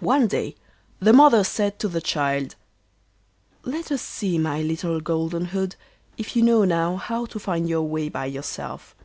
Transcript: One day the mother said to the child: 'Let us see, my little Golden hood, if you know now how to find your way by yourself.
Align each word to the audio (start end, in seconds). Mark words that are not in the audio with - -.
One 0.00 0.26
day 0.26 0.56
the 0.98 1.12
mother 1.12 1.44
said 1.44 1.78
to 1.78 1.86
the 1.86 2.00
child: 2.00 2.56
'Let 3.62 3.92
us 3.92 4.02
see, 4.02 4.38
my 4.38 4.60
little 4.60 5.00
Golden 5.00 5.44
hood, 5.44 5.76
if 6.18 6.34
you 6.34 6.42
know 6.42 6.64
now 6.64 6.96
how 6.96 7.26
to 7.26 7.38
find 7.38 7.68
your 7.68 7.82
way 7.84 8.08
by 8.08 8.26
yourself. 8.26 8.96